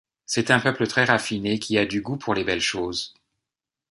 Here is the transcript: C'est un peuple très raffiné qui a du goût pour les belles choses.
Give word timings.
C'est 0.25 0.49
un 0.49 0.59
peuple 0.59 0.87
très 0.87 1.03
raffiné 1.03 1.59
qui 1.59 1.77
a 1.77 1.85
du 1.85 2.01
goût 2.01 2.17
pour 2.17 2.33
les 2.33 2.43
belles 2.43 2.59
choses. 2.59 3.13